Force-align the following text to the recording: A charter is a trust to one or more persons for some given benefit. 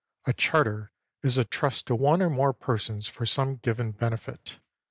A 0.25 0.33
charter 0.33 0.91
is 1.21 1.37
a 1.37 1.43
trust 1.45 1.85
to 1.85 1.95
one 1.95 2.23
or 2.23 2.29
more 2.31 2.53
persons 2.53 3.05
for 3.05 3.27
some 3.27 3.57
given 3.57 3.91
benefit. 3.91 4.57